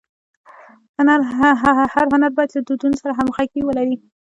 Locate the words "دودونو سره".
2.67-3.11